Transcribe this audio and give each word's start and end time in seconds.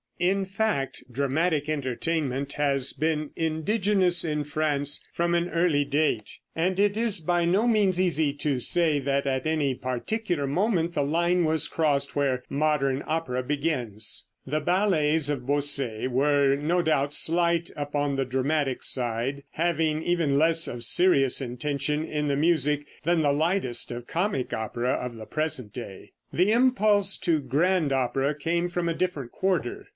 In 0.17 0.45
fact, 0.45 1.03
dramatic 1.11 1.67
entertainment 1.67 2.53
has 2.53 2.93
been 2.93 3.31
indigenous 3.35 4.23
in 4.23 4.43
France 4.43 5.03
from 5.13 5.33
an 5.33 5.49
early 5.49 5.83
date, 5.83 6.39
and 6.55 6.79
it 6.79 6.95
is 6.95 7.19
by 7.19 7.45
no 7.45 7.67
means 7.67 7.99
easy 7.99 8.31
to 8.33 8.59
say 8.59 8.99
that 8.99 9.25
at 9.25 9.47
any 9.47 9.73
particular 9.73 10.45
moment 10.45 10.93
the 10.93 11.03
line 11.03 11.43
was 11.43 11.67
crossed 11.67 12.15
where 12.15 12.43
modern 12.49 13.03
opera 13.07 13.41
begins. 13.41 14.27
The 14.45 14.59
ballets 14.59 15.29
of 15.31 15.47
Boesset 15.47 16.07
were, 16.09 16.55
no 16.55 16.83
doubt, 16.83 17.15
slight 17.15 17.71
upon 17.75 18.15
the 18.15 18.25
dramatic 18.25 18.83
side, 18.83 19.43
having 19.51 20.03
even 20.03 20.37
less 20.37 20.67
of 20.67 20.83
serious 20.83 21.41
intention 21.41 22.03
in 22.05 22.27
the 22.27 22.37
music 22.37 22.85
than 23.03 23.21
the 23.21 23.33
lightest 23.33 23.89
of 23.91 24.05
comic 24.07 24.53
opera 24.53 24.91
of 24.91 25.15
the 25.15 25.25
present 25.27 25.73
day. 25.73 26.11
The 26.31 26.51
impulse 26.51 27.17
to 27.19 27.39
grand 27.39 27.91
opera 27.91 28.35
came 28.35 28.67
from 28.67 28.87
a 28.89 28.93
different 28.95 29.31
quarter. 29.31 29.87